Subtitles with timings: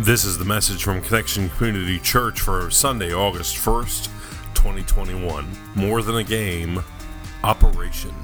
[0.00, 4.04] This is the message from Connection Community Church for Sunday, August 1st,
[4.54, 5.44] 2021.
[5.74, 6.84] More than a game,
[7.42, 8.14] Operation.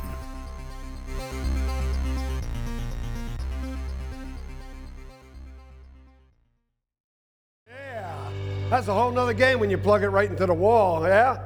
[7.68, 8.30] Yeah,
[8.70, 11.44] that's a whole nother game when you plug it right into the wall, yeah?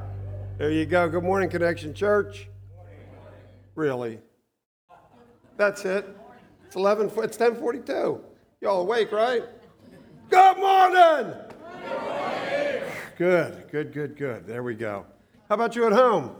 [0.59, 1.09] There you go.
[1.09, 2.47] Good morning, Connection Church.
[3.73, 4.19] Really?
[5.57, 6.07] That's it.
[6.67, 8.21] It's 11, it's 1042.
[8.61, 9.43] Y'all awake, right?
[10.29, 11.33] Good morning.
[13.17, 14.45] Good, good, good, good.
[14.45, 15.05] There we go.
[15.47, 16.35] How about you at home?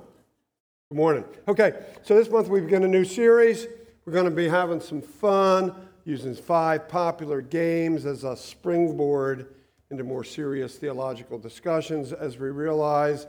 [0.89, 1.23] Good morning.
[1.47, 3.65] Okay, so this month we begin a new series.
[4.05, 5.73] We're going to be having some fun
[6.05, 9.55] using five popular games as a springboard
[9.89, 13.25] into more serious theological discussions as we realize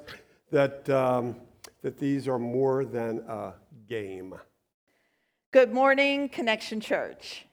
[0.50, 1.36] that, um,
[1.80, 3.54] that these are more than a
[3.88, 4.34] game.
[5.52, 7.46] Good morning, Connection Church.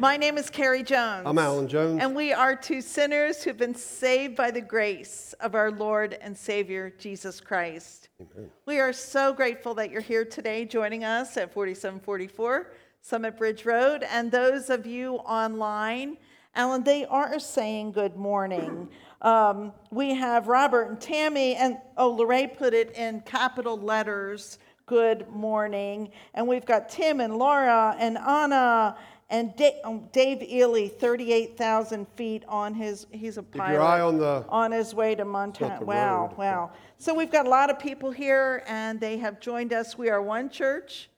[0.00, 1.22] My name is Carrie Jones.
[1.24, 2.00] I'm Alan Jones.
[2.02, 6.36] And we are two sinners who've been saved by the grace of our Lord and
[6.36, 8.08] Savior, Jesus Christ.
[8.20, 8.50] Amen.
[8.66, 14.04] We are so grateful that you're here today joining us at 4744 Summit Bridge Road.
[14.10, 16.16] And those of you online,
[16.56, 18.88] Alan, they are saying good morning.
[19.22, 25.26] Um, we have Robert and Tammy, and oh, Lorraine put it in capital letters good
[25.30, 26.10] morning.
[26.34, 28.96] And we've got Tim and Laura and Anna
[29.30, 33.72] and um, Dave Ely, 38,000 feet on his, he's a pilot.
[33.72, 34.44] your eye on the.
[34.48, 35.82] On his way to Montana.
[35.82, 36.36] Wow, road.
[36.36, 36.72] wow.
[36.98, 39.96] So we've got a lot of people here and they have joined us.
[39.96, 41.08] We are one church,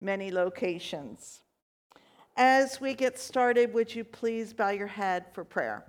[0.00, 1.42] many locations.
[2.36, 5.84] As we get started, would you please bow your head for prayer?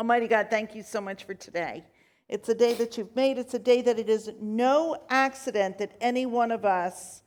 [0.00, 1.84] Almighty God, thank you so much for today.
[2.28, 3.38] It's a day that you've made.
[3.38, 7.22] It's a day that it is no accident that any one of us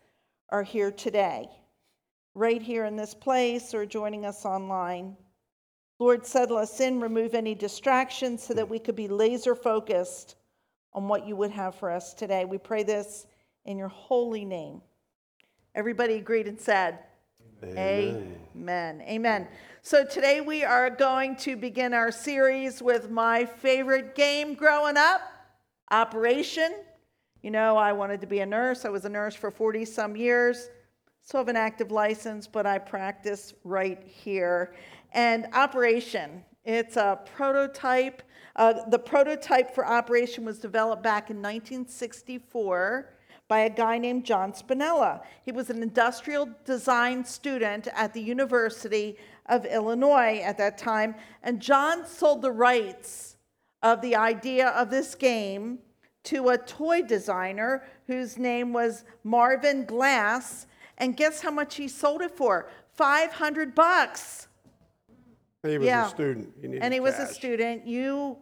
[0.50, 1.50] are here today
[2.34, 5.16] right here in this place or joining us online.
[6.00, 10.36] Lord, settle us in, remove any distractions so that we could be laser focused
[10.94, 12.46] on what you would have for us today.
[12.46, 13.28] We pray this
[13.66, 14.82] in your holy name.
[15.76, 17.00] Everybody agreed and said,
[17.64, 18.36] Amen.
[18.56, 19.02] Amen.
[19.02, 19.48] Amen.
[19.84, 25.22] So today we are going to begin our series with my favorite game growing up,
[25.92, 26.74] Operation.
[27.44, 28.86] You know, I wanted to be a nurse.
[28.86, 30.70] I was a nurse for 40 some years.
[31.24, 34.74] So I have an active license, but I practice right here.
[35.14, 38.24] And Operation, it's a prototype.
[38.56, 43.14] Uh, the prototype for Operation was developed back in 1964
[43.48, 45.22] by a guy named John Spinella.
[45.44, 49.18] He was an industrial design student at the University
[49.48, 51.16] of Illinois at that time.
[51.44, 53.36] And John sold the rights
[53.84, 55.80] of the idea of this game
[56.24, 60.68] to a toy designer whose name was Marvin Glass
[61.02, 62.70] and guess how much he sold it for?
[62.94, 64.48] 500 bucks.
[65.64, 66.06] He was yeah.
[66.06, 66.54] a student.
[66.62, 67.02] He and he cash.
[67.02, 67.86] was a student.
[67.86, 68.38] You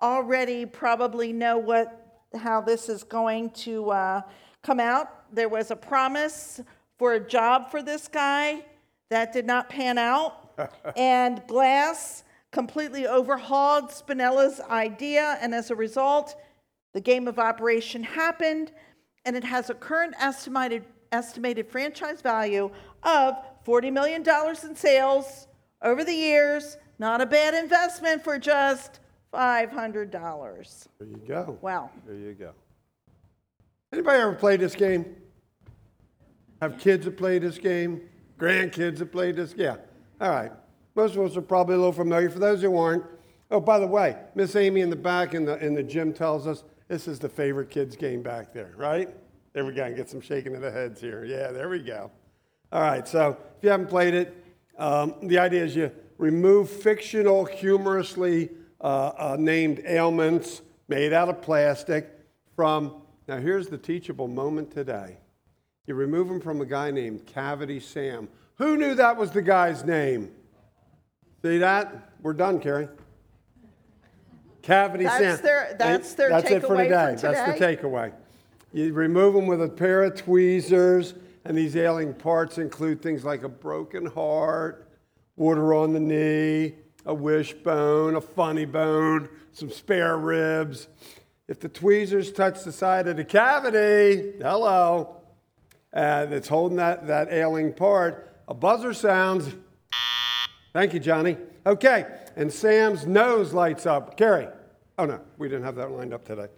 [0.00, 2.00] already probably know what
[2.36, 4.20] how this is going to uh,
[4.62, 5.32] come out.
[5.34, 6.60] There was a promise
[6.98, 8.64] for a job for this guy
[9.10, 10.50] that did not pan out,
[10.96, 16.36] and Glass completely overhauled Spinella's idea, and as a result,
[16.92, 18.72] the game of operation happened,
[19.24, 22.70] and it has a current estimated estimated franchise value
[23.04, 24.24] of $40 million
[24.62, 25.46] in sales
[25.80, 26.76] over the years.
[26.98, 29.00] Not a bad investment for just
[29.32, 30.10] $500.
[30.10, 31.58] There you go.
[31.60, 31.90] Wow.
[32.06, 32.52] There you go.
[33.92, 35.16] Anybody ever played this game?
[36.60, 38.08] Have kids that play this game?
[38.38, 39.54] Grandkids that play this?
[39.56, 39.76] Yeah.
[40.20, 40.50] All right.
[40.96, 42.30] Most of us are probably a little familiar.
[42.30, 43.04] For those who aren't,
[43.50, 46.46] oh, by the way, Miss Amy in the back in the, in the gym tells
[46.46, 49.14] us this is the favorite kids game back there, right?
[49.54, 49.84] There we go.
[49.84, 51.24] And get some shaking of the heads here.
[51.24, 52.10] Yeah, there we go.
[52.72, 54.44] All right, so if you haven't played it,
[54.78, 58.50] um, the idea is you remove fictional, humorously
[58.80, 62.10] uh, uh, named ailments made out of plastic
[62.56, 63.00] from.
[63.28, 65.18] Now, here's the teachable moment today.
[65.86, 68.28] You remove them from a guy named Cavity Sam.
[68.56, 70.32] Who knew that was the guy's name?
[71.42, 72.10] See that?
[72.22, 72.88] We're done, Carrie.
[74.62, 75.22] Cavity Sam.
[75.22, 75.44] that's Sam.
[75.44, 76.88] Their, that's their That's it for today.
[76.88, 77.32] for today.
[77.34, 78.12] That's the takeaway.
[78.74, 83.44] You remove them with a pair of tweezers, and these ailing parts include things like
[83.44, 84.90] a broken heart,
[85.36, 86.74] water on the knee,
[87.06, 90.88] a wishbone, a funny bone, some spare ribs.
[91.46, 95.18] If the tweezers touch the side of the cavity, hello,
[95.92, 99.54] and it's holding that, that ailing part, a buzzer sounds.
[100.72, 101.36] Thank you, Johnny.
[101.64, 104.16] Okay, and Sam's nose lights up.
[104.16, 104.48] Carrie.
[104.98, 106.48] Oh, no, we didn't have that lined up today.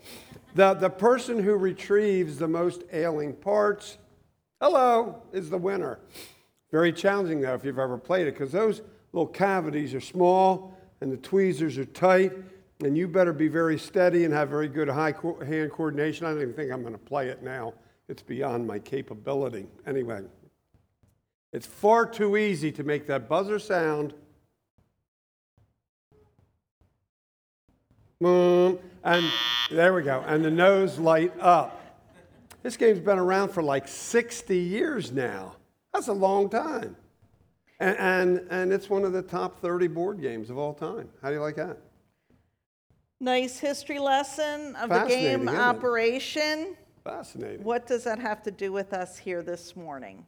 [0.57, 3.99] The, the person who retrieves the most ailing parts,
[4.59, 5.99] hello, is the winner.
[6.73, 8.81] Very challenging, though, if you've ever played it, because those
[9.13, 12.33] little cavities are small, and the tweezers are tight,
[12.83, 16.25] and you better be very steady and have very good high co- hand coordination.
[16.25, 17.75] I don't even think I'm going to play it now.
[18.09, 19.67] It's beyond my capability.
[19.87, 20.23] Anyway,
[21.53, 24.15] it's far too easy to make that buzzer sound.
[28.19, 29.33] Boom, and
[29.71, 31.81] there we go, and the nose light up.
[32.65, 35.55] This game's been around for like 60 years now.
[35.95, 36.97] That's a long time.
[37.79, 41.09] And, and, and it's one of the top 30 board games of all time.
[41.23, 41.79] How do you like that?
[43.21, 46.77] Nice history lesson of the game operation.
[47.05, 47.63] Fascinating.
[47.63, 50.27] What does that have to do with us here this morning?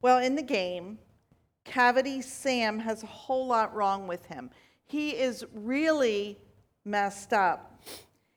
[0.00, 0.98] Well, in the game,
[1.66, 4.48] Cavity Sam has a whole lot wrong with him.
[4.86, 6.38] He is really
[6.88, 7.80] messed up.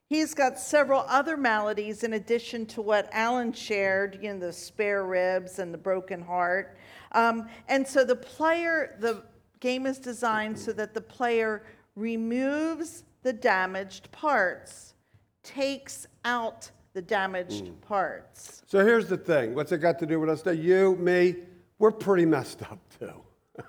[0.06, 5.06] He's got several other maladies in addition to what Alan shared, you know, the spare
[5.06, 6.78] ribs and the broken heart.
[7.14, 9.24] Um, and so the player, the
[9.62, 11.64] game is designed so that the player
[11.96, 14.96] removes the damaged parts,
[15.44, 17.82] takes out the damaged mm.
[17.82, 18.64] parts.
[18.68, 20.46] So here's the thing what's it got to do with us?
[20.46, 21.36] You, me,
[21.80, 23.14] we're pretty messed up too.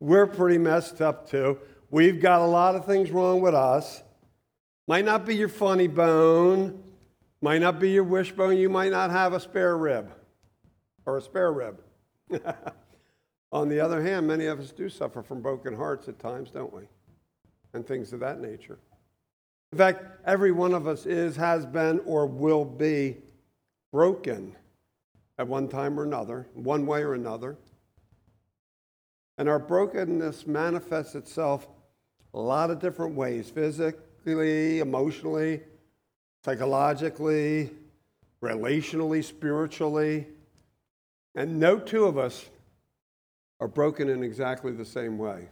[0.00, 1.58] we're pretty messed up too.
[1.90, 4.02] We've got a lot of things wrong with us.
[4.92, 6.82] Might not be your funny bone,
[7.40, 10.12] might not be your wishbone, you might not have a spare rib
[11.06, 11.80] or a spare rib.
[13.52, 16.74] On the other hand, many of us do suffer from broken hearts at times, don't
[16.74, 16.82] we?
[17.72, 18.78] And things of that nature.
[19.72, 23.16] In fact, every one of us is, has been, or will be
[23.92, 24.54] broken
[25.38, 27.56] at one time or another, one way or another.
[29.38, 31.66] And our brokenness manifests itself
[32.34, 35.60] a lot of different ways physically physically, emotionally,
[36.44, 37.70] psychologically,
[38.42, 40.26] relationally, spiritually.
[41.34, 42.48] And no two of us
[43.60, 45.48] are broken in exactly the same way.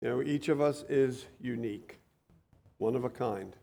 [0.00, 2.00] You know, each of us is unique,
[2.78, 3.54] one of a kind.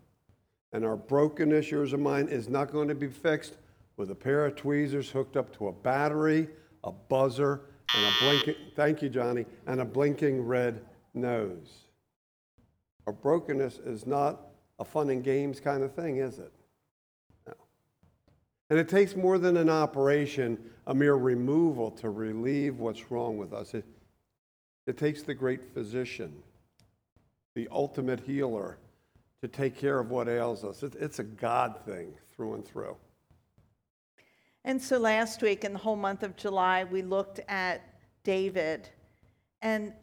[0.71, 3.55] And our brokenness, yours and mine, is not going to be fixed
[3.97, 6.47] with a pair of tweezers hooked up to a battery,
[6.83, 7.61] a buzzer,
[7.93, 10.79] and a blinking, thank you, Johnny, and a blinking red
[11.13, 11.88] nose.
[13.09, 14.39] Our brokenness is not
[14.77, 16.53] a fun and games kind of thing, is it?
[17.47, 17.53] No.
[18.69, 23.51] And it takes more than an operation, a mere removal to relieve what's wrong with
[23.51, 23.73] us.
[23.73, 23.83] It,
[24.85, 26.31] it takes the great physician,
[27.55, 28.77] the ultimate healer,
[29.41, 30.83] to take care of what ails us.
[30.83, 32.95] It, it's a God thing through and through.
[34.63, 37.81] And so last week, in the whole month of July, we looked at
[38.23, 38.87] David.
[39.63, 39.93] And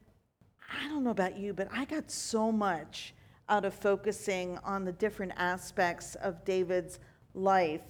[0.72, 3.14] I don't know about you, but I got so much
[3.48, 6.98] out of focusing on the different aspects of David's
[7.34, 7.82] life.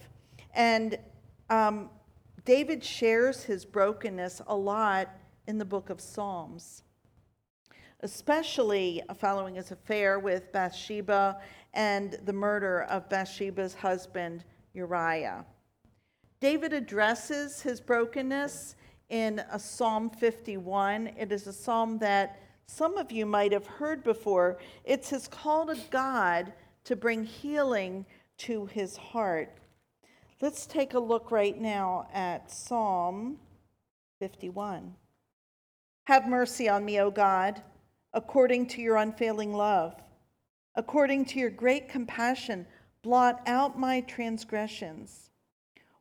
[0.54, 0.98] And
[1.48, 1.90] um,
[2.44, 5.08] David shares his brokenness a lot
[5.46, 6.82] in the book of Psalms,
[8.00, 11.40] especially following his affair with Bathsheba
[11.72, 14.44] and the murder of Bathsheba's husband,
[14.74, 15.44] Uriah.
[16.40, 18.76] David addresses his brokenness
[19.08, 21.08] in a Psalm 51.
[21.18, 24.58] It is a psalm that some of you might have heard before.
[24.84, 26.52] It's his call to God
[26.84, 28.06] to bring healing
[28.38, 29.52] to his heart.
[30.40, 33.38] Let's take a look right now at Psalm
[34.18, 34.94] 51.
[36.04, 37.62] Have mercy on me, O God,
[38.12, 39.94] according to your unfailing love.
[40.74, 42.66] According to your great compassion,
[43.02, 45.30] blot out my transgressions.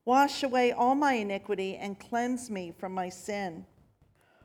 [0.03, 3.65] Wash away all my iniquity and cleanse me from my sin.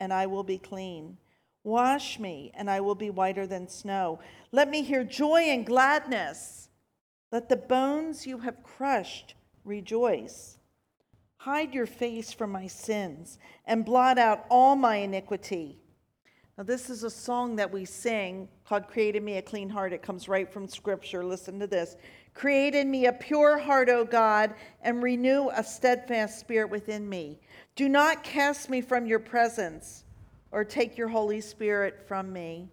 [0.00, 1.18] and I will be clean.
[1.64, 4.20] Wash me, and I will be whiter than snow.
[4.52, 6.68] Let me hear joy and gladness.
[7.30, 10.58] Let the bones you have crushed rejoice.
[11.36, 15.78] Hide your face from my sins and blot out all my iniquity.
[16.56, 19.92] Now, this is a song that we sing called Create in Me a Clean Heart.
[19.92, 21.24] It comes right from Scripture.
[21.24, 21.96] Listen to this
[22.34, 27.38] Create in me a pure heart, O God, and renew a steadfast spirit within me.
[27.78, 30.02] Do not cast me from your presence
[30.50, 32.70] or take your Holy Spirit from me.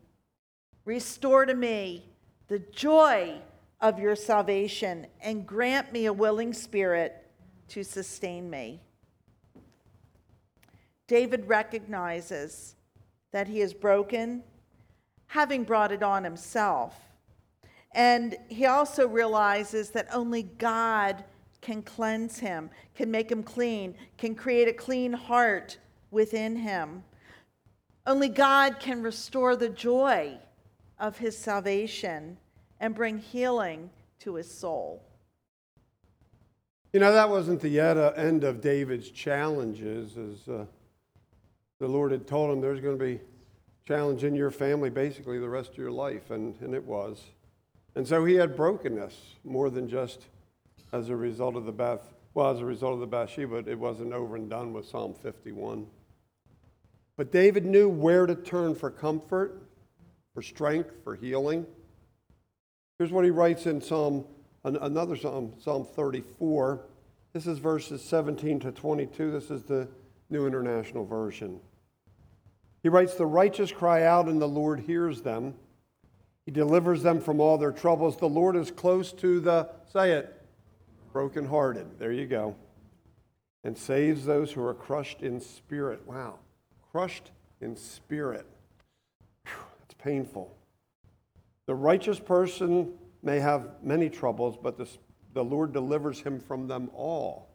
[0.83, 2.09] Restore to me
[2.47, 3.35] the joy
[3.79, 7.23] of your salvation and grant me a willing spirit
[7.67, 8.81] to sustain me.
[11.05, 12.73] David recognizes
[13.31, 14.41] that he is broken
[15.27, 16.99] having brought it on himself.
[17.91, 21.23] And he also realizes that only God
[21.65, 25.79] can cleanse him, can make him clean, can create a clean heart
[26.11, 27.03] within him.
[28.05, 30.37] Only God can restore the joy
[30.99, 32.37] of his salvation
[32.79, 35.01] and bring healing to his soul.
[36.93, 40.65] You know, that wasn't the end of David's challenges, as uh,
[41.79, 43.19] the Lord had told him there's going to be
[43.87, 47.23] challenge in your family basically the rest of your life, and, and it was.
[47.95, 50.27] And so he had brokenness more than just
[50.91, 54.13] as a result of the Bath, well, as a result of the Bathsheba, it wasn't
[54.13, 55.87] over and done with Psalm 51.
[57.17, 59.61] But David knew where to turn for comfort,
[60.33, 61.65] for strength, for healing.
[62.99, 64.25] Here's what he writes in Psalm,
[64.63, 66.81] another Psalm, Psalm 34.
[67.33, 69.31] This is verses 17 to 22.
[69.31, 69.87] This is the
[70.29, 71.59] New International Version.
[72.83, 75.55] He writes, The righteous cry out, and the Lord hears them.
[76.45, 78.17] He delivers them from all their troubles.
[78.17, 80.34] The Lord is close to the, say it,
[81.15, 81.97] brokenhearted.
[81.97, 82.57] There you go.
[83.63, 86.05] And saves those who are crushed in spirit.
[86.05, 86.39] Wow.
[86.91, 87.31] Crushed
[87.61, 88.45] in spirit.
[89.45, 90.53] Whew, that's painful.
[91.67, 92.91] The righteous person
[93.23, 94.89] may have many troubles, but the,
[95.33, 97.47] the Lord delivers him from them all.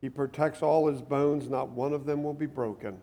[0.00, 3.00] He protects all his bones, not one of them will be broken.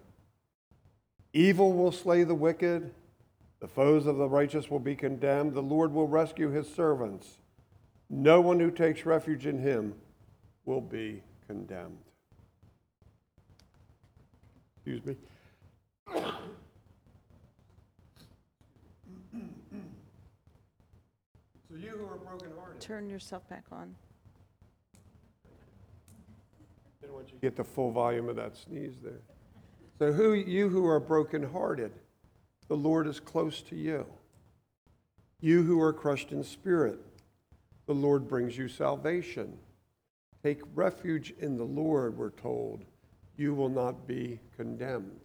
[1.32, 2.92] Evil will slay the wicked
[3.60, 5.54] the foes of the righteous will be condemned.
[5.54, 7.39] The Lord will rescue his servants.
[8.10, 9.94] No one who takes refuge in him
[10.66, 11.98] will be condemned.
[14.78, 15.16] Excuse me.
[21.70, 22.82] So you who are brokenhearted.
[22.82, 23.94] Turn yourself back on.
[27.02, 29.22] Didn't want you to get the full volume of that sneeze there.
[30.00, 31.92] So who you who are brokenhearted
[32.70, 34.06] the Lord is close to you.
[35.42, 37.00] You who are crushed in spirit,
[37.90, 39.58] the Lord brings you salvation.
[40.44, 42.86] Take refuge in the Lord, we're told.
[43.36, 45.22] You will not be condemned.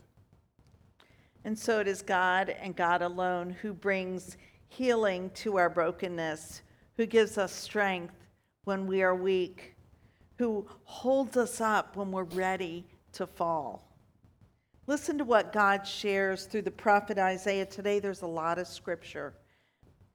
[1.45, 6.63] And so it is God and God alone who brings healing to our brokenness,
[6.97, 8.15] who gives us strength
[8.65, 9.75] when we are weak,
[10.39, 13.95] who holds us up when we're ready to fall.
[14.87, 17.67] Listen to what God shares through the prophet Isaiah.
[17.67, 19.35] Today, there's a lot of scripture.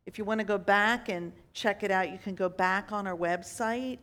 [0.09, 3.05] If you want to go back and check it out, you can go back on
[3.05, 3.99] our website,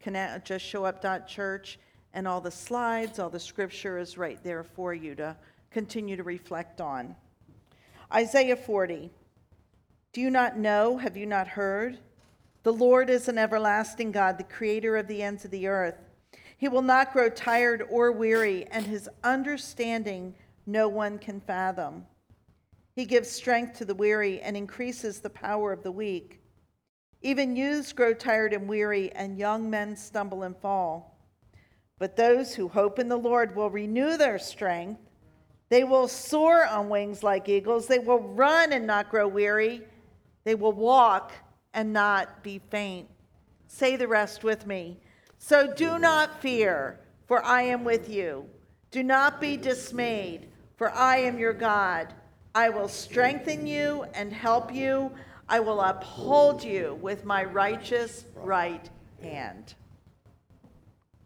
[0.00, 1.78] connect, justshowup.church,
[2.12, 5.34] and all the slides, all the scripture is right there for you to
[5.70, 7.16] continue to reflect on.
[8.12, 9.10] Isaiah 40.
[10.12, 10.98] Do you not know?
[10.98, 12.00] Have you not heard?
[12.62, 15.96] The Lord is an everlasting God, the creator of the ends of the earth.
[16.58, 20.34] He will not grow tired or weary, and his understanding
[20.66, 22.04] no one can fathom.
[22.96, 26.40] He gives strength to the weary and increases the power of the weak.
[27.20, 31.18] Even youths grow tired and weary, and young men stumble and fall.
[31.98, 35.00] But those who hope in the Lord will renew their strength.
[35.68, 37.86] They will soar on wings like eagles.
[37.86, 39.82] They will run and not grow weary.
[40.44, 41.32] They will walk
[41.74, 43.08] and not be faint.
[43.66, 44.98] Say the rest with me.
[45.36, 48.46] So do not fear, for I am with you.
[48.90, 52.14] Do not be dismayed, for I am your God.
[52.56, 55.12] I will strengthen you and help you.
[55.46, 58.88] I will uphold you with my righteous right
[59.20, 59.74] hand.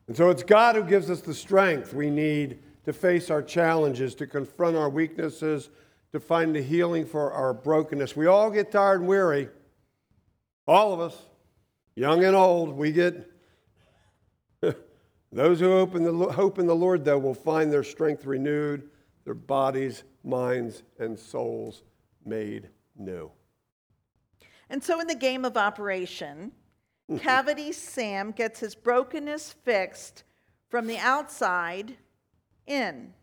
[0.08, 4.16] And so it's God who gives us the strength we need to face our challenges,
[4.16, 5.70] to confront our weaknesses,
[6.10, 8.16] to find the healing for our brokenness.
[8.16, 9.50] We all get tired and weary.
[10.66, 11.16] All of us,
[11.94, 13.30] young and old, we get
[15.30, 18.90] those who hope in, the, hope in the Lord, though, will find their strength renewed,
[19.30, 21.84] their bodies, minds, and souls
[22.26, 22.68] made
[22.98, 23.30] new.
[24.68, 26.50] And so, in the game of operation,
[27.20, 30.24] Cavity Sam gets his brokenness fixed
[30.68, 31.96] from the outside
[32.66, 33.14] in,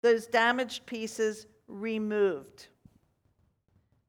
[0.00, 2.68] those damaged pieces removed.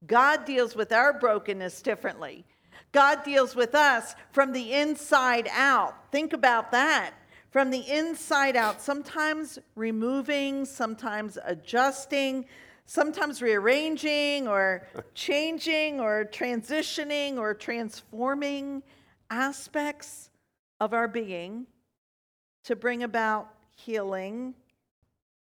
[0.08, 2.46] God deals with our brokenness differently.
[2.94, 6.10] God deals with us from the inside out.
[6.10, 7.12] Think about that.
[7.52, 12.46] From the inside out, sometimes removing, sometimes adjusting,
[12.86, 18.82] sometimes rearranging or changing or transitioning or transforming
[19.30, 20.30] aspects
[20.80, 21.68] of our being
[22.64, 24.54] to bring about healing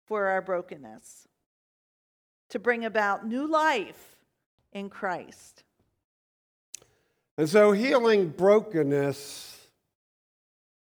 [0.06, 1.28] for our brokenness,
[2.50, 4.18] to bring about new life
[4.72, 5.64] in Christ.
[7.38, 9.57] And so healing brokenness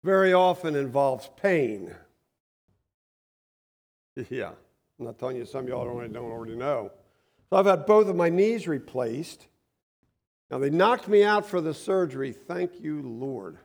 [0.06, 1.94] very often involves pain.
[4.30, 4.52] Yeah,
[4.98, 6.90] I'm not telling you some of y'all don't, don't already know.
[7.50, 9.48] So I've had both of my knees replaced.
[10.50, 12.32] Now, they knocked me out for the surgery.
[12.32, 13.58] Thank you, Lord.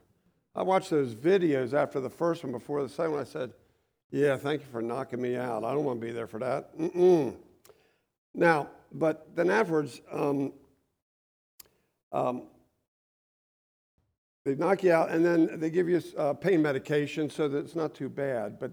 [0.56, 3.20] I watched those videos after the first one before the second one.
[3.20, 3.52] I said,
[4.10, 5.62] Yeah, thank you for knocking me out.
[5.62, 6.76] I don't want to be there for that.
[6.76, 7.36] Mm-mm.
[8.34, 10.52] Now, but then afterwards, um,
[12.10, 12.48] um,
[14.44, 17.76] they knock you out and then they give you uh, pain medication so that it's
[17.76, 18.58] not too bad.
[18.58, 18.72] But,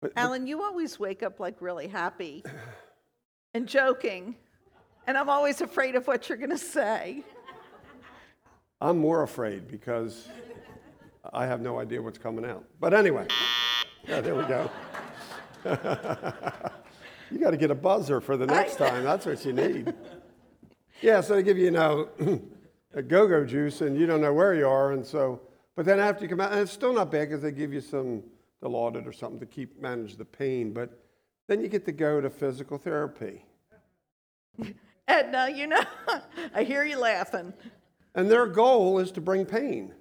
[0.00, 2.44] but Alan, you always wake up like really happy
[3.54, 4.36] and joking,
[5.06, 7.24] and I'm always afraid of what you're going to say.
[8.80, 10.28] I'm more afraid because
[11.32, 12.64] I have no idea what's coming out.
[12.80, 13.26] But anyway,
[14.08, 14.70] yeah, there we go.
[17.30, 19.04] you got to get a buzzer for the next time.
[19.04, 19.92] That's what you need.
[21.02, 22.10] Yeah, so they give you, you know,
[22.94, 25.40] a go-go juice, and you don't know where you are, and so.
[25.76, 27.80] But then after you come out, and it's still not bad because they give you
[27.80, 28.22] some
[28.62, 30.72] Dilaudid or something to keep manage the pain.
[30.72, 30.90] But
[31.46, 33.44] then you get to go to physical therapy.
[35.08, 35.82] Edna, you know,
[36.54, 37.52] I hear you laughing.
[38.14, 39.94] And their goal is to bring pain.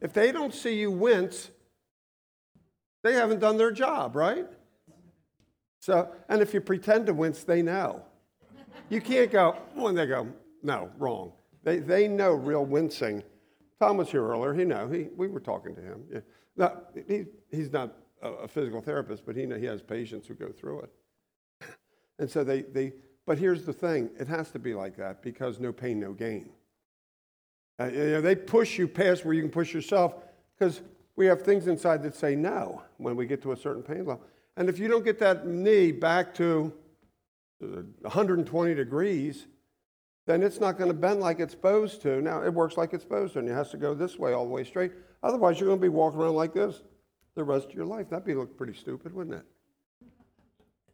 [0.00, 1.50] If they don't see you wince,
[3.02, 4.46] they haven't done their job, right?
[5.80, 8.04] So, and if you pretend to wince, they know.
[8.88, 10.28] You can't go, when they go,
[10.62, 11.32] no, wrong.
[11.62, 13.22] They, they know real wincing.
[13.78, 14.54] Tom was here earlier.
[14.54, 14.88] He know.
[14.88, 16.04] He, we were talking to him.
[16.12, 16.20] Yeah.
[16.56, 20.80] Now, he, he's not a, physical therapist, but he, he has patients who go through
[20.80, 20.90] it.
[22.18, 22.92] And so they, they,
[23.26, 26.50] but here's the thing it has to be like that because no pain, no gain.
[27.80, 30.16] Uh, you know, they push you past where you can push yourself
[30.58, 30.82] because
[31.16, 34.22] we have things inside that say no when we get to a certain pain level.
[34.56, 36.72] And if you don't get that knee back to
[37.60, 39.46] 120 uh, degrees,
[40.26, 42.20] then it's not going to bend like it's supposed to.
[42.20, 44.44] Now, it works like it's supposed to, and it has to go this way all
[44.44, 44.92] the way straight.
[45.22, 46.82] Otherwise, you're going to be walking around like this
[47.34, 48.10] the rest of your life.
[48.10, 49.44] That'd be look pretty stupid, wouldn't it?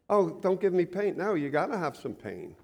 [0.09, 1.17] Oh, don't give me pain.
[1.17, 2.55] No, you got to have some pain.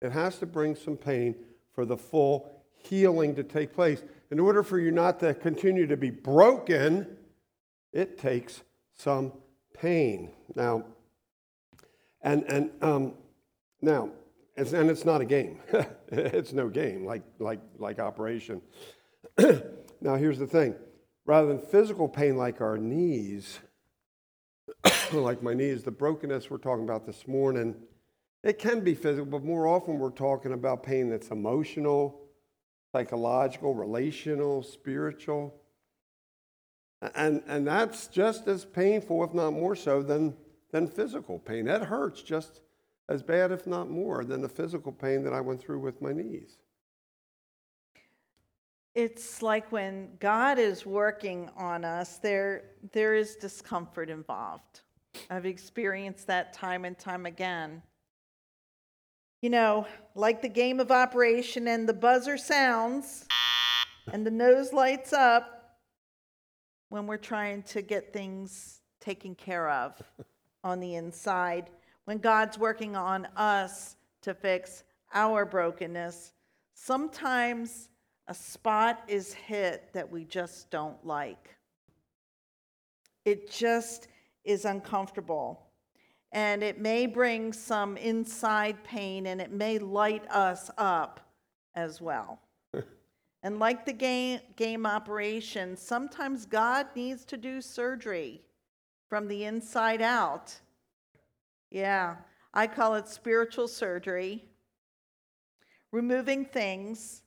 [0.00, 1.34] It has to bring some pain
[1.74, 4.02] for the full healing to take place.
[4.30, 7.06] In order for you not to continue to be broken,
[7.92, 8.62] it takes
[8.94, 9.32] some
[9.74, 10.32] pain.
[10.54, 10.84] Now,
[12.20, 13.14] and, and um,
[13.80, 14.10] now,
[14.56, 15.58] it's, and it's not a game.
[16.08, 18.60] it's no game like, like, like operation.
[20.00, 20.74] now, here's the thing
[21.24, 23.60] rather than physical pain like our knees,
[25.12, 27.74] like my knees, the brokenness we're talking about this morning,
[28.42, 32.20] it can be physical, but more often we're talking about pain that's emotional,
[32.92, 35.54] psychological, relational, spiritual.
[37.14, 40.34] And, and that's just as painful, if not more so, than,
[40.72, 41.66] than physical pain.
[41.66, 42.60] That hurts just
[43.12, 46.12] as bad, if not more, than the physical pain that I went through with my
[46.12, 46.56] knees.
[48.94, 54.80] It's like when God is working on us, there, there is discomfort involved.
[55.30, 57.82] I've experienced that time and time again.
[59.42, 63.26] You know, like the game of operation and the buzzer sounds
[64.12, 65.78] and the nose lights up
[66.88, 70.00] when we're trying to get things taken care of
[70.64, 71.70] on the inside,
[72.04, 76.32] when God's working on us to fix our brokenness,
[76.74, 77.88] sometimes
[78.28, 81.56] a spot is hit that we just don't like.
[83.24, 84.08] It just
[84.44, 85.62] is uncomfortable
[86.32, 91.20] and it may bring some inside pain and it may light us up
[91.74, 92.40] as well.
[93.42, 98.40] and like the game, game operation, sometimes God needs to do surgery
[99.08, 100.58] from the inside out.
[101.72, 102.16] Yeah,
[102.52, 104.44] I call it spiritual surgery.
[105.90, 107.22] Removing things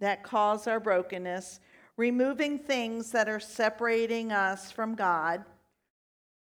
[0.00, 1.60] that cause our brokenness,
[1.96, 5.44] removing things that are separating us from God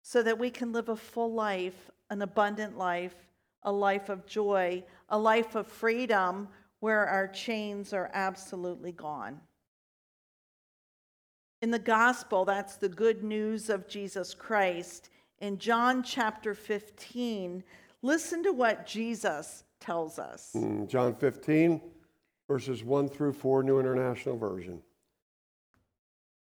[0.02, 3.16] so that we can live a full life an abundant life,
[3.64, 6.48] a life of joy, a life of freedom
[6.80, 9.40] where our chains are absolutely gone.
[11.62, 15.10] In the gospel, that's the good news of Jesus Christ.
[15.40, 17.64] In John chapter 15,
[18.02, 20.52] listen to what Jesus tells us.
[20.56, 21.82] Mm, John 15,
[22.48, 24.82] verses 1 through 4, New International Version.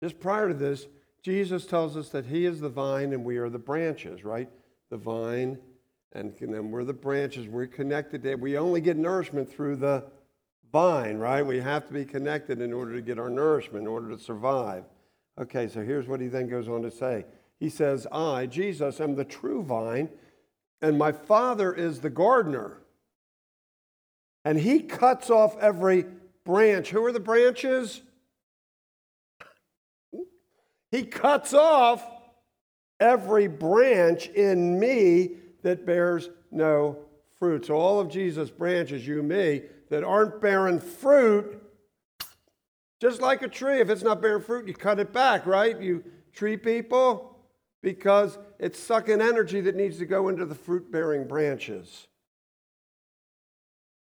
[0.02, 0.88] Just prior to this,
[1.22, 4.50] Jesus tells us that He is the vine and we are the branches, right?
[4.94, 5.58] the vine,
[6.12, 7.48] and then we're the branches.
[7.48, 10.04] We're connected to We only get nourishment through the
[10.72, 11.44] vine, right?
[11.44, 14.84] We have to be connected in order to get our nourishment, in order to survive.
[15.42, 17.26] Okay, so here's what he then goes on to say.
[17.64, 20.10] He says, I, Jesus, am the true vine,
[20.82, 22.82] and my Father is the gardener.
[24.44, 26.04] And he cuts off every
[26.44, 26.90] branch.
[26.90, 28.02] Who are the branches?
[30.92, 32.06] He cuts off
[33.00, 36.98] every branch in me that bears no
[37.40, 37.68] fruit.
[37.68, 41.64] So all of Jesus' branches, you me, that aren't bearing fruit,
[43.00, 45.80] just like a tree, if it's not bearing fruit, you cut it back, right?
[45.80, 47.33] You tree people
[47.84, 52.08] because it's sucking energy that needs to go into the fruit bearing branches.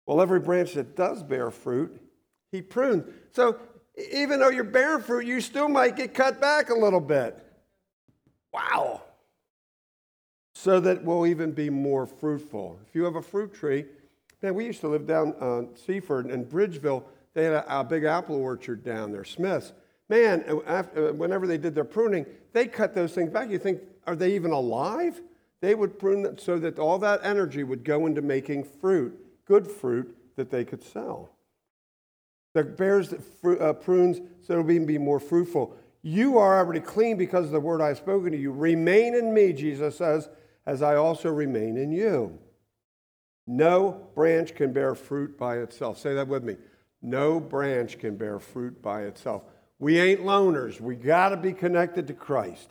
[0.07, 2.01] Well, every branch that does bear fruit,
[2.53, 3.11] he prunes.
[3.33, 3.59] So
[4.13, 7.43] even though you're bearing fruit, you still might get cut back a little bit.
[8.53, 9.03] Wow.
[10.55, 12.79] So that we'll even be more fruitful.
[12.87, 13.87] If you have a fruit tree,
[14.43, 17.05] man, we used to live down uh, Seaford and Bridgeville.
[17.33, 19.73] They had a, a, big apple orchard down there, Smith's.
[20.11, 23.51] Man, after, whenever they did their pruning, they cut those things back.
[23.51, 25.21] You think, are they even alive?
[25.61, 29.67] They would prune it so that all that energy would go into making fruit, good
[29.67, 31.31] fruit that they could sell.
[32.55, 35.77] The bears that fru- uh, prunes so it'll even be more fruitful.
[36.03, 38.53] You are already clean because of the word I have spoken to you.
[38.53, 40.29] Remain in me, Jesus says,
[40.67, 42.39] as I also remain in you.
[43.47, 45.99] No branch can bear fruit by itself.
[45.99, 46.57] Say that with me.
[47.03, 49.43] No branch can bear fruit by itself.
[49.81, 50.81] We ain't loners.
[50.81, 52.71] We got to be connected to Christ.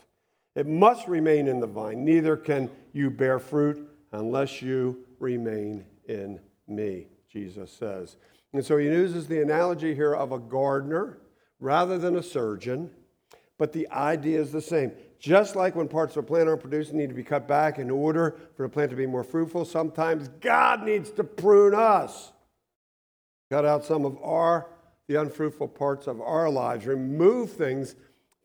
[0.56, 2.06] It must remain in the vine.
[2.06, 8.16] Neither can you bear fruit unless you remain in me, Jesus says.
[8.54, 11.18] And so he uses the analogy here of a gardener
[11.60, 12.90] rather than a surgeon,
[13.58, 14.92] but the idea is the same.
[15.20, 17.90] Just like when parts of a plant aren't producing, need to be cut back in
[17.90, 22.32] order for the plant to be more fruitful, sometimes God needs to prune us.
[23.52, 24.68] Cut out some of our,
[25.10, 27.96] the unfruitful parts of our lives, remove things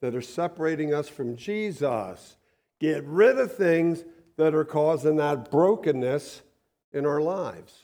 [0.00, 2.36] that are separating us from Jesus,
[2.80, 4.02] get rid of things
[4.38, 6.40] that are causing that brokenness
[6.94, 7.74] in our lives.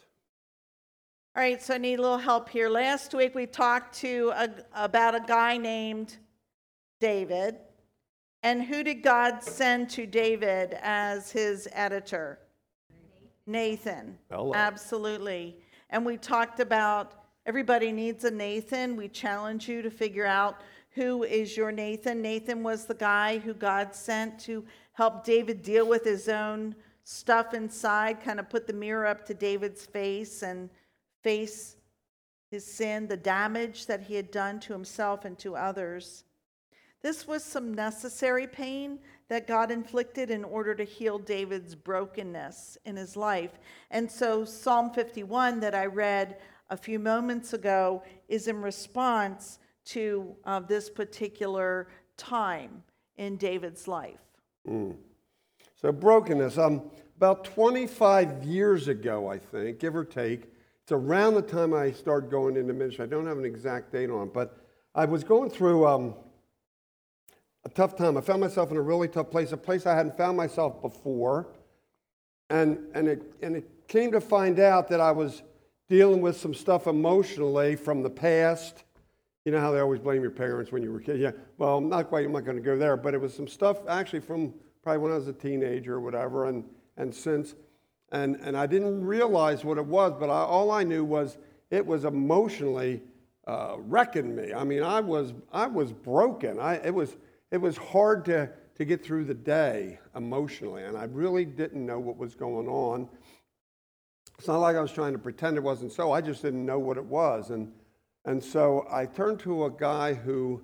[1.36, 2.70] All right, so I need a little help here.
[2.70, 6.16] Last week we talked to a, about a guy named
[7.00, 7.56] David.
[8.42, 12.38] And who did God send to David as his editor?
[13.46, 14.16] Nathan.
[14.30, 14.54] Hello.
[14.54, 15.58] Absolutely.
[15.90, 18.96] And we talked about everybody needs a Nathan.
[18.96, 22.20] We challenge you to figure out who is your Nathan.
[22.20, 26.74] Nathan was the guy who God sent to help David deal with his own
[27.05, 30.68] stuff inside, kind of put the mirror up to David's face and
[31.22, 31.76] face
[32.50, 36.24] his sin, the damage that he had done to himself and to others.
[37.03, 38.98] This was some necessary pain
[39.29, 43.59] that God inflicted in order to heal David's brokenness in his life.
[43.90, 46.38] And so, Psalm 51 that I read
[46.70, 52.83] a few moments ago is in response to uh, this particular time
[53.16, 54.20] in David's life.
[54.68, 54.96] Mm.
[55.80, 56.59] So, brokenness.
[56.59, 60.44] Um, about 25 years ago, I think, give or take,
[60.83, 63.04] it's around the time I started going into ministry.
[63.04, 64.56] I don't have an exact date on it, but
[64.94, 66.14] I was going through um,
[67.64, 68.16] a tough time.
[68.16, 71.48] I found myself in a really tough place, a place I hadn't found myself before.
[72.48, 75.42] And, and, it, and it came to find out that I was
[75.90, 78.85] dealing with some stuff emotionally from the past.
[79.44, 81.18] You know how they always blame your parents when you were kid?
[81.18, 83.79] Yeah, well, not quite, I'm not going to go there, but it was some stuff
[83.88, 86.64] actually from probably when I was a teenager or whatever, and,
[86.96, 87.57] and since.
[88.12, 91.38] And, and I didn't realize what it was, but I, all I knew was
[91.70, 93.03] it was emotionally
[93.48, 94.53] uh, wrecking me.
[94.55, 96.61] I mean, I was, I was broken.
[96.61, 97.16] I, it, was,
[97.50, 101.98] it was hard to, to get through the day emotionally, and I really didn't know
[101.98, 103.09] what was going on.
[104.40, 106.79] It's not like I was trying to pretend it wasn't so, I just didn't know
[106.79, 107.50] what it was.
[107.50, 107.70] And,
[108.24, 110.62] and so I turned to a guy who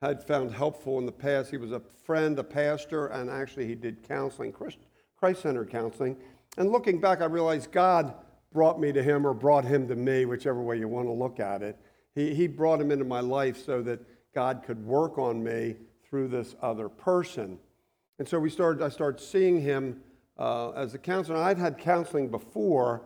[0.00, 1.48] had found helpful in the past.
[1.48, 6.16] He was a friend, a pastor, and actually he did counseling, Christ centered counseling.
[6.58, 8.12] And looking back, I realized God
[8.52, 11.38] brought me to him or brought him to me, whichever way you want to look
[11.38, 11.78] at it.
[12.16, 14.00] He, he brought him into my life so that
[14.34, 15.76] God could work on me
[16.10, 17.60] through this other person.
[18.18, 20.00] And so we started, I started seeing him
[20.40, 21.38] uh, as a counselor.
[21.38, 23.02] I'd had counseling before,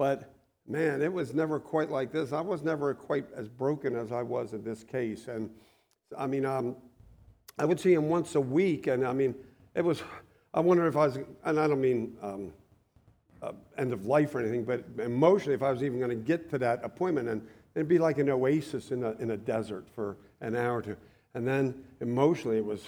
[0.00, 0.32] but
[0.66, 2.32] man, it was never quite like this.
[2.32, 5.28] I was never quite as broken as I was in this case.
[5.28, 5.50] And
[6.16, 6.74] I mean, um,
[7.58, 9.34] I would see him once a week, and I mean,
[9.74, 10.02] it was,
[10.54, 12.50] I wonder if I was, and I don't mean, um,
[13.42, 16.48] uh, end of life or anything, but emotionally, if I was even going to get
[16.48, 20.16] to that appointment, and it'd be like an oasis in a, in a desert for
[20.40, 20.96] an hour or two.
[21.34, 22.84] And then emotionally, it was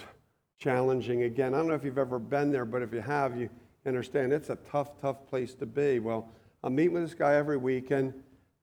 [0.57, 1.53] challenging again.
[1.53, 3.51] I don't know if you've ever been there, but if you have, you
[3.85, 5.99] understand it's a tough, tough place to be.
[5.99, 6.27] Well,
[6.63, 8.13] I'm meeting with this guy every weekend,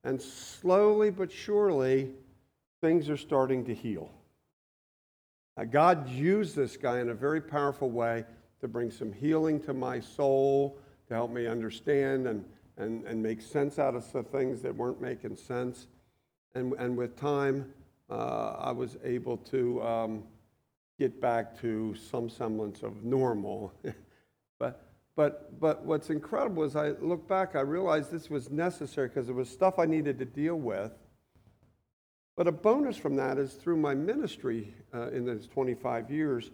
[0.04, 2.10] and slowly but surely,
[2.80, 4.10] things are starting to heal.
[5.56, 8.24] Now, God used this guy in a very powerful way
[8.60, 12.44] to bring some healing to my soul to help me understand and,
[12.78, 15.86] and, and make sense out of some things that weren't making sense.
[16.54, 17.70] And, and with time,
[18.08, 20.22] uh, I was able to um,
[20.98, 23.72] get back to some semblance of normal.
[25.20, 29.34] but, But, what's incredible is I look back, I realized this was necessary because it
[29.34, 30.92] was stuff I needed to deal with.
[32.38, 36.50] But a bonus from that is through my ministry uh, in those 25 years,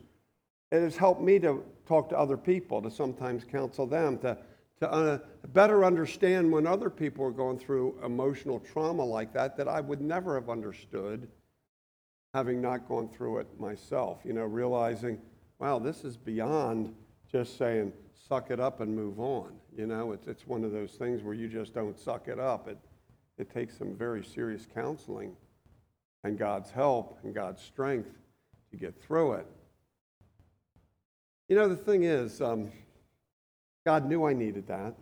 [0.72, 4.36] it has helped me to talk to other people, to sometimes counsel them, to,
[4.80, 5.18] to uh,
[5.52, 10.00] better understand when other people are going through emotional trauma like that, that I would
[10.00, 11.28] never have understood
[12.34, 14.22] having not gone through it myself.
[14.24, 15.20] You know, realizing,
[15.60, 16.92] wow, this is beyond
[17.30, 17.92] just saying,
[18.26, 19.52] suck it up and move on.
[19.76, 22.68] You know, it's, it's one of those things where you just don't suck it up.
[22.68, 22.78] It,
[23.38, 25.36] it takes some very serious counseling
[26.24, 28.10] and God's help and God's strength
[28.70, 29.46] to get through it.
[31.48, 32.72] You know, the thing is, um,
[33.84, 34.94] God knew I needed that.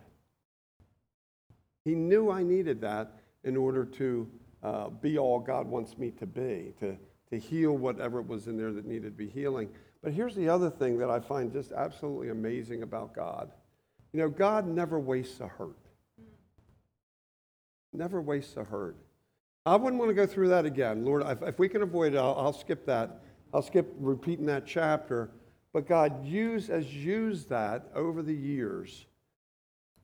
[1.83, 4.27] He knew I needed that in order to
[4.61, 6.95] uh, be all God wants me to be, to,
[7.31, 9.69] to heal whatever was in there that needed to be healing.
[10.05, 13.49] But here's the other thing that I find just absolutely amazing about God.
[14.13, 15.79] You know, God never wastes a hurt.
[17.91, 18.97] Never wastes a hurt.
[19.65, 21.03] I wouldn't want to go through that again.
[21.03, 23.23] Lord, if, if we can avoid it, I'll, I'll, skip that.
[23.51, 25.31] I'll skip repeating that chapter.
[25.73, 29.07] But God use, has used that over the years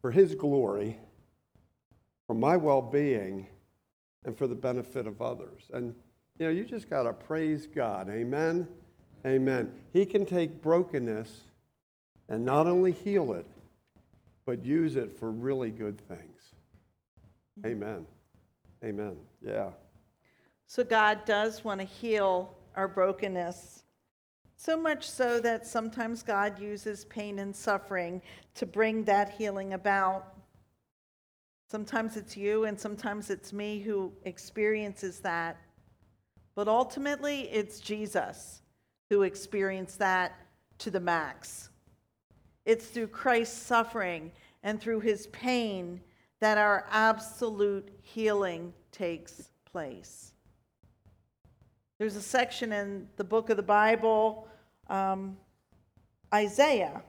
[0.02, 0.98] for His glory,
[2.26, 3.46] for my well being,
[4.26, 5.70] and for the benefit of others.
[5.72, 5.94] And,
[6.40, 8.10] you know, you just got to praise God.
[8.10, 8.68] Amen?
[9.26, 9.72] Amen.
[9.94, 11.42] He can take brokenness
[12.30, 13.46] and not only heal it,
[14.46, 16.54] but use it for really good things.
[17.60, 17.68] Mm-hmm.
[17.68, 18.06] Amen.
[18.84, 19.16] Amen.
[19.46, 19.70] Yeah.
[20.68, 23.84] So God does want to heal our brokenness.
[24.56, 28.22] So much so that sometimes God uses pain and suffering
[28.56, 30.36] to bring that healing about.
[31.70, 35.58] Sometimes it's you and sometimes it's me who experiences that.
[36.56, 38.62] But ultimately, it's Jesus
[39.12, 40.38] who experienced that
[40.78, 41.70] to the max.
[42.64, 44.32] It's through Christ's suffering
[44.64, 46.00] and through his pain
[46.40, 50.32] that our absolute healing takes place.
[52.00, 54.48] There's a section in the book of the Bible,
[54.88, 55.36] um,
[56.34, 57.04] Isaiah,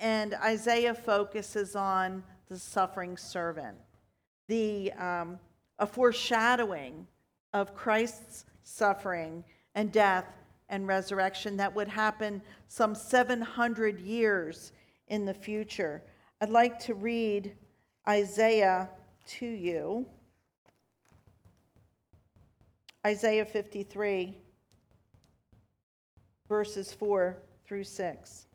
[0.00, 3.78] and Isaiah focuses on the suffering servant,
[4.48, 5.38] the um,
[5.78, 7.06] a foreshadowing
[7.54, 10.26] of Christ's suffering and death
[10.70, 14.72] and resurrection that would happen some 700 years
[15.08, 16.02] in the future.
[16.40, 17.52] I'd like to read
[18.08, 18.88] Isaiah
[19.26, 20.06] to you.
[23.06, 24.38] Isaiah 53,
[26.48, 28.46] verses 4 through 6.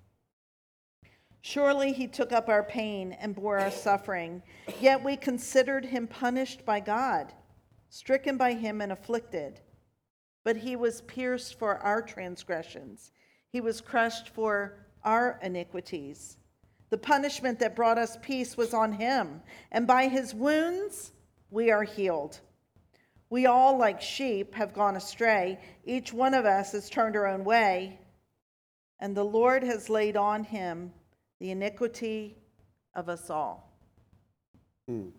[1.42, 4.42] Surely he took up our pain and bore our suffering,
[4.80, 7.34] yet we considered him punished by God,
[7.90, 9.60] stricken by him and afflicted.
[10.46, 13.12] But he was pierced for our transgressions,
[13.50, 16.38] he was crushed for our iniquities.
[16.92, 21.12] The punishment that brought us peace was on him, and by his wounds
[21.50, 22.40] we are healed.
[23.30, 25.60] We all, like sheep, have gone astray.
[25.84, 28.00] Each one of us has turned our own way,
[29.00, 30.94] and the Lord has laid on him
[31.40, 32.38] the iniquity
[32.94, 33.74] of us all.
[34.88, 35.10] Hmm.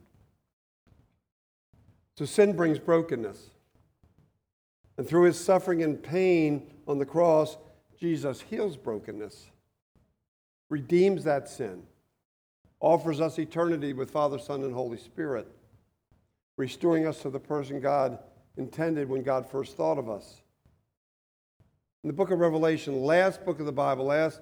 [2.17, 3.51] So sin brings brokenness.
[4.99, 7.57] And through his suffering and pain on the cross,
[7.99, 9.51] Jesus heals brokenness,
[10.69, 11.83] redeems that sin,
[12.81, 15.49] offers us eternity with Father, Son, and Holy Spirit
[16.57, 18.19] restoring us to the person God
[18.57, 20.43] intended when God first thought of us.
[22.03, 24.41] In the book of Revelation, last book of the Bible, last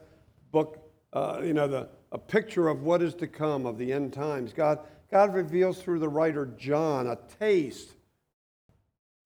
[0.52, 4.12] book, uh, you know, the, a picture of what is to come of the end
[4.12, 7.94] times, God, God reveals through the writer John a taste,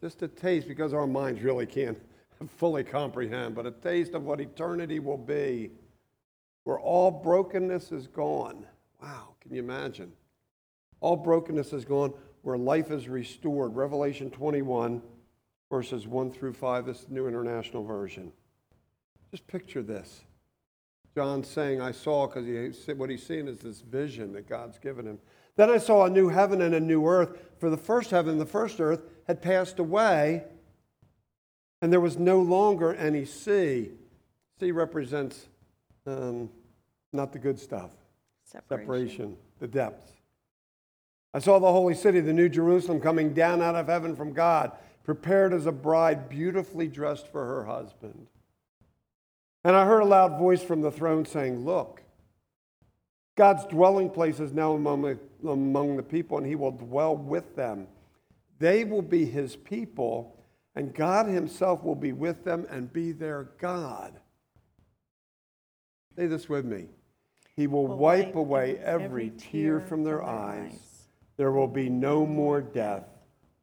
[0.00, 1.98] just a taste, because our minds really can't
[2.56, 5.70] fully comprehend, but a taste of what eternity will be,
[6.64, 8.66] where all brokenness is gone.
[9.02, 10.12] Wow, can you imagine?
[11.00, 13.74] All brokenness is gone where life is restored.
[13.74, 15.02] Revelation 21,
[15.70, 18.32] verses 1 through 5, this New International Version.
[19.30, 20.22] Just picture this.
[21.14, 25.06] John saying, I saw, because he, what he's seeing is this vision that God's given
[25.06, 25.18] him.
[25.56, 28.46] Then I saw a new heaven and a new earth, for the first heaven the
[28.46, 30.43] first earth had passed away,
[31.81, 33.91] and there was no longer any sea.
[34.59, 35.47] Sea represents
[36.07, 36.51] um,
[37.12, 37.91] not the good stuff,
[38.45, 38.87] separation.
[38.87, 40.12] separation, the depths.
[41.35, 44.73] I saw the holy city, the new Jerusalem, coming down out of heaven from God,
[45.05, 48.27] prepared as a bride, beautifully dressed for her husband.
[49.62, 52.03] And I heard a loud voice from the throne saying, Look,
[53.37, 57.55] God's dwelling place is now among, the, among the people, and he will dwell with
[57.55, 57.87] them.
[58.59, 60.37] They will be his people,
[60.75, 64.18] and God himself will be with them and be their God.
[66.16, 66.87] Say this with me
[67.55, 71.09] He will, wipe, away every, tear from their, eyes.
[71.37, 73.05] There will be no more death,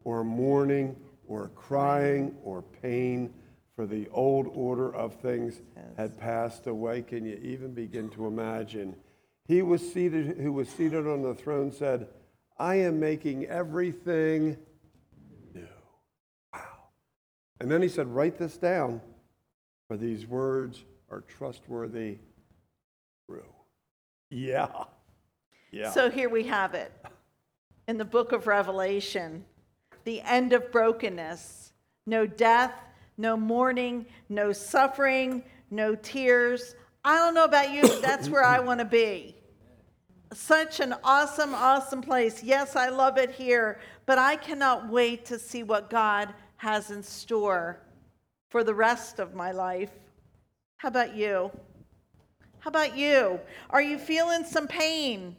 [0.06, 0.96] or mourning,
[1.28, 3.34] or crying, or pain,
[3.76, 5.62] for the old order of things
[5.98, 7.02] had passed away.
[7.02, 8.96] Can you even begin to imagine?
[9.48, 12.08] He was seated, who was seated on the throne said,
[12.58, 14.58] I am making everything.
[17.66, 19.02] And then he said, Write this down,
[19.88, 22.20] for these words are trustworthy,
[23.28, 23.42] true.
[24.30, 24.68] Yeah.
[25.72, 25.90] Yeah.
[25.90, 26.92] So here we have it
[27.88, 29.44] in the book of Revelation
[30.04, 31.74] the end of brokenness.
[32.06, 32.72] No death,
[33.18, 36.76] no mourning, no suffering, no tears.
[37.04, 39.36] I don't know about you, but that's where I want to be.
[40.34, 42.44] Such an awesome, awesome place.
[42.44, 47.04] Yes, I love it here, but I cannot wait to see what God has in
[47.04, 47.80] store
[48.50, 49.92] for the rest of my life.
[50.78, 51.52] How about you?
[52.60, 53.40] How about you?
[53.70, 55.36] Are you feeling some pain?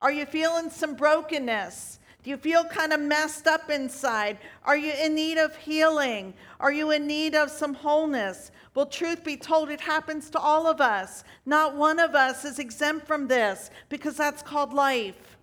[0.00, 1.98] Are you feeling some brokenness?
[2.22, 4.38] Do you feel kind of messed up inside?
[4.64, 6.32] Are you in need of healing?
[6.58, 8.50] Are you in need of some wholeness?
[8.74, 11.22] Well, truth be told, it happens to all of us.
[11.44, 15.36] Not one of us is exempt from this because that's called life.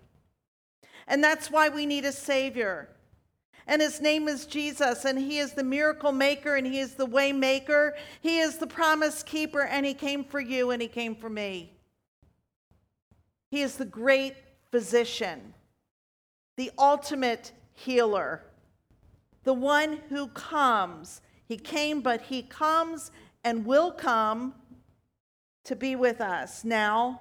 [1.06, 2.88] And that's why we need a Savior
[3.66, 7.06] and his name is Jesus, and he is the miracle maker, and he is the
[7.06, 7.94] way maker.
[8.20, 11.72] He is the promise keeper, and he came for you, and he came for me.
[13.50, 14.34] He is the great
[14.70, 15.54] physician,
[16.56, 18.42] the ultimate healer,
[19.44, 21.20] the one who comes.
[21.46, 23.10] He came, but he comes
[23.44, 24.54] and will come
[25.64, 27.20] to be with us now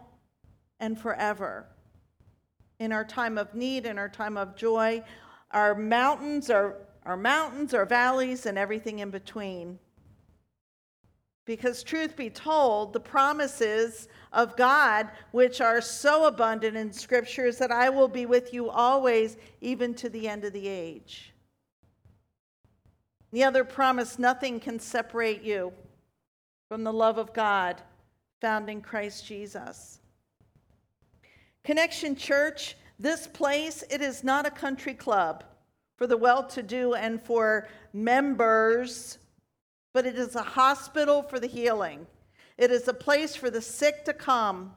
[0.80, 1.68] and forever.
[2.80, 5.04] In our time of need, in our time of joy,
[5.52, 9.80] our mountains, our, our mountains, our valleys, and everything in between.
[11.46, 17.58] Because, truth be told, the promises of God, which are so abundant in Scripture, is
[17.58, 21.34] that I will be with you always, even to the end of the age.
[23.32, 25.74] The other promise nothing can separate you
[26.70, 27.82] from the love of God
[28.40, 30.00] found in Christ Jesus.
[31.64, 35.44] Connection Church this place, it is not a country club
[35.98, 39.18] for the well to do and for members,
[39.94, 42.06] but it is a hospital for the healing.
[42.58, 44.74] It is a place for the sick to come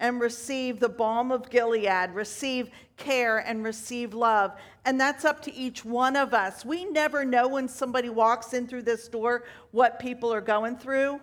[0.00, 4.52] and receive the balm of Gilead, receive care and receive love.
[4.84, 6.64] And that's up to each one of us.
[6.64, 11.20] We never know when somebody walks in through this door what people are going through.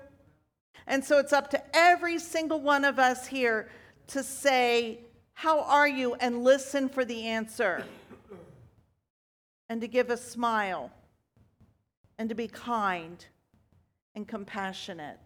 [0.85, 3.69] And so it's up to every single one of us here
[4.07, 4.99] to say,
[5.37, 6.15] how are you?
[6.15, 7.85] And listen for the answer.
[9.69, 10.89] And to give a smile.
[12.17, 13.23] And to be kind
[14.15, 15.19] and compassionate.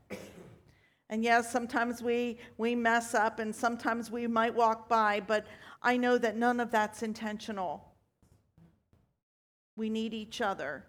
[1.07, 5.47] And yes, sometimes we, we mess up and sometimes we might walk by, but
[5.81, 7.93] I know that none of that's intentional.
[9.77, 10.83] We need each other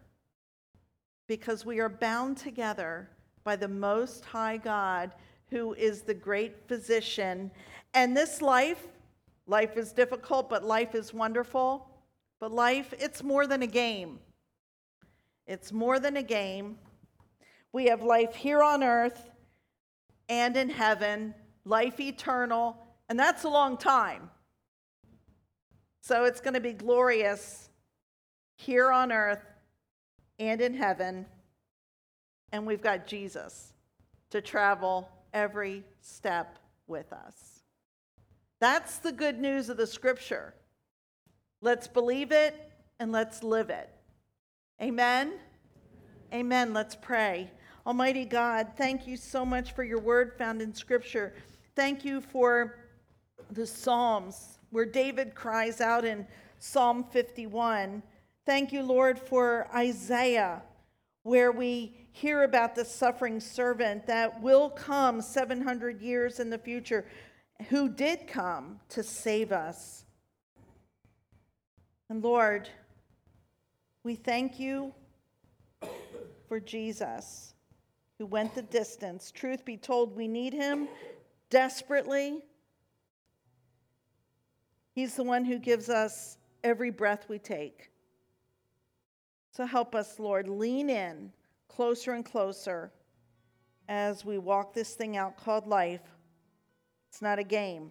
[1.28, 3.08] because we are bound together
[3.44, 5.12] by the Most High God,
[5.48, 7.52] who is the great physician.
[7.94, 8.88] And this life
[9.46, 11.88] Life is difficult, but life is wonderful.
[12.40, 14.18] But life, it's more than a game.
[15.46, 16.78] It's more than a game.
[17.72, 19.30] We have life here on earth
[20.28, 22.76] and in heaven, life eternal,
[23.08, 24.30] and that's a long time.
[26.02, 27.68] So it's going to be glorious
[28.56, 29.44] here on earth
[30.38, 31.26] and in heaven.
[32.50, 33.72] And we've got Jesus
[34.30, 37.51] to travel every step with us.
[38.62, 40.54] That's the good news of the scripture.
[41.62, 42.54] Let's believe it
[43.00, 43.90] and let's live it.
[44.80, 45.32] Amen.
[46.32, 46.72] Amen.
[46.72, 47.50] Let's pray.
[47.84, 51.34] Almighty God, thank you so much for your word found in scripture.
[51.74, 52.78] Thank you for
[53.50, 56.24] the Psalms where David cries out in
[56.60, 58.00] Psalm 51.
[58.46, 60.62] Thank you, Lord, for Isaiah,
[61.24, 67.04] where we hear about the suffering servant that will come 700 years in the future
[67.64, 70.04] who did come to save us.
[72.08, 72.68] And Lord,
[74.04, 74.92] we thank you
[76.48, 77.54] for Jesus
[78.18, 79.30] who went the distance.
[79.30, 80.88] Truth be told, we need him
[81.50, 82.40] desperately.
[84.94, 87.90] He's the one who gives us every breath we take.
[89.50, 91.32] So help us, Lord, lean in
[91.68, 92.92] closer and closer
[93.88, 96.11] as we walk this thing out called life.
[97.12, 97.90] It's not a game,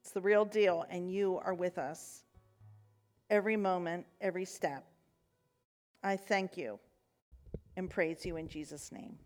[0.00, 2.24] it's the real deal, and you are with us
[3.30, 4.84] every moment, every step.
[6.02, 6.80] I thank you
[7.76, 9.16] and praise you in Jesus' name.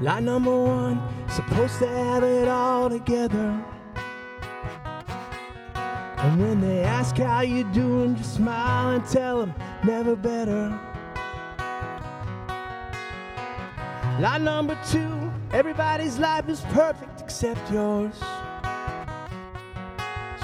[0.00, 3.62] Line number one, supposed to have it all together.
[6.24, 9.54] And when they ask how you doing, just smile and tell them
[9.84, 10.70] never better.
[14.18, 18.14] Line number two, everybody's life is perfect except yours.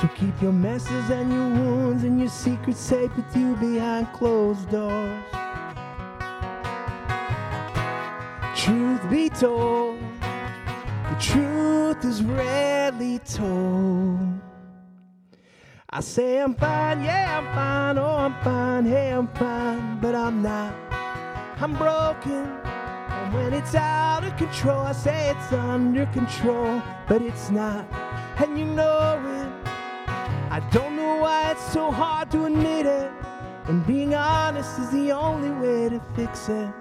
[0.00, 4.70] So keep your messes and your wounds and your secrets safe with you behind closed
[4.70, 5.24] doors.
[8.54, 13.69] Truth be told, the truth is rarely told.
[15.92, 20.40] I say I'm fine, yeah, I'm fine, oh, I'm fine, hey, I'm fine, but I'm
[20.40, 20.72] not.
[21.60, 27.50] I'm broken, and when it's out of control, I say it's under control, but it's
[27.50, 27.92] not,
[28.38, 29.68] and you know it.
[30.52, 33.10] I don't know why it's so hard to admit it,
[33.64, 36.72] and being honest is the only way to fix it.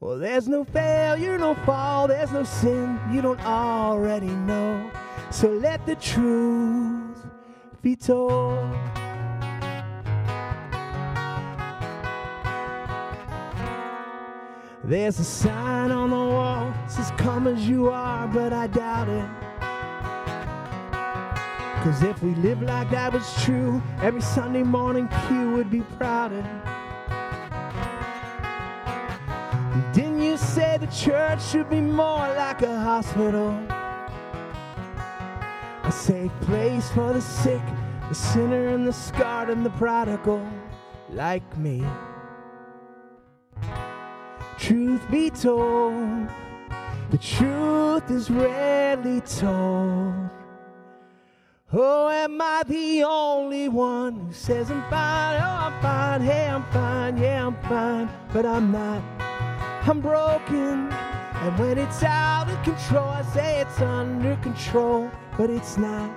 [0.00, 4.90] Well, there's no failure, no fall, there's no sin you don't already know.
[5.30, 6.77] So let the truth
[7.96, 8.74] told.
[14.84, 19.28] There's a sign on the wall, says come as you are, but I doubt it.
[21.84, 26.42] Cause if we lived like that was true, every Sunday morning pew would be prouder.
[29.92, 33.77] Didn't you say the church should be more like a hospital?
[35.88, 37.62] A safe place for the sick,
[38.10, 40.46] the sinner and the scarred and the prodigal,
[41.08, 41.82] like me.
[44.58, 46.28] Truth be told,
[47.08, 50.28] the truth is rarely told.
[51.72, 55.40] Oh, am I the only one who says I'm fine?
[55.40, 59.02] Oh, I'm fine, hey, I'm fine, yeah, I'm fine, but I'm not.
[59.88, 66.10] I'm broken, and when it's out control, I say it's under control, but it's not,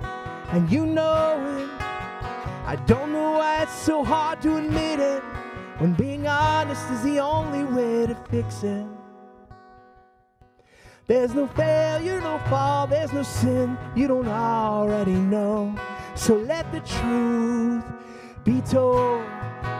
[0.52, 1.82] and you know it.
[2.66, 5.22] I don't know why it's so hard to admit it,
[5.78, 8.86] when being honest is the only way to fix it.
[11.06, 15.74] There's no failure, no fall, there's no sin you don't already know.
[16.14, 17.84] So let the truth
[18.44, 19.24] be told.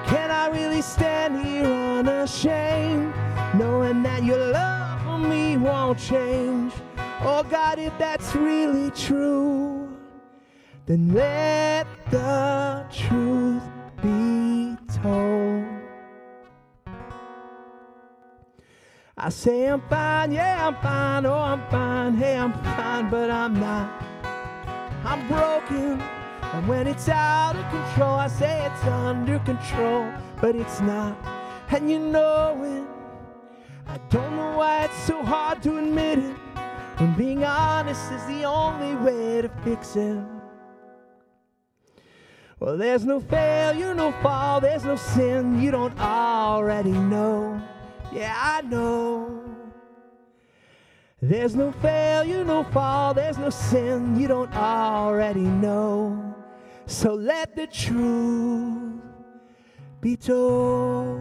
[0.06, 3.12] Can I really stand here unashamed,
[3.58, 4.81] knowing that your love
[5.22, 6.72] me won't change?
[7.20, 9.96] Oh God, if that's really true,
[10.86, 13.62] then let the truth
[14.02, 15.64] be told.
[19.16, 23.60] I say I'm fine, yeah, I'm fine, oh, I'm fine, hey, I'm fine, but I'm
[23.60, 24.02] not.
[25.04, 30.80] I'm broken, and when it's out of control, I say it's under control, but it's
[30.80, 31.16] not.
[31.70, 32.91] And you know it.
[33.86, 36.36] I don't know why it's so hard to admit it,
[36.98, 40.18] when being honest is the only way to fix it.
[42.60, 47.60] Well, there's no failure, no fall, there's no sin you don't already know.
[48.12, 49.42] Yeah, I know.
[51.20, 56.34] There's no failure, no fall, there's no sin you don't already know.
[56.86, 59.00] So let the truth
[60.00, 61.20] be told.